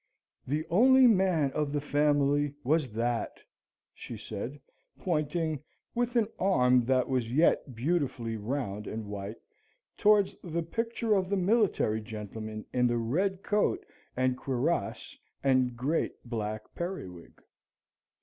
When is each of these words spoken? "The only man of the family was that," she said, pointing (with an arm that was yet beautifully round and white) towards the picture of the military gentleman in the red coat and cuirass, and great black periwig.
"The 0.47 0.65
only 0.71 1.05
man 1.05 1.51
of 1.51 1.71
the 1.71 1.79
family 1.79 2.55
was 2.63 2.91
that," 2.93 3.37
she 3.93 4.17
said, 4.17 4.59
pointing 4.97 5.61
(with 5.93 6.15
an 6.15 6.27
arm 6.39 6.85
that 6.85 7.07
was 7.07 7.31
yet 7.31 7.75
beautifully 7.75 8.35
round 8.35 8.87
and 8.87 9.05
white) 9.05 9.37
towards 9.97 10.35
the 10.43 10.63
picture 10.63 11.13
of 11.13 11.29
the 11.29 11.37
military 11.37 12.01
gentleman 12.01 12.65
in 12.73 12.87
the 12.87 12.97
red 12.97 13.43
coat 13.43 13.85
and 14.17 14.35
cuirass, 14.39 15.15
and 15.43 15.77
great 15.77 16.13
black 16.25 16.73
periwig. 16.73 17.39